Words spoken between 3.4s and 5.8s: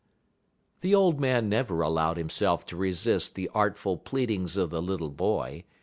artful pleadings of the little boy.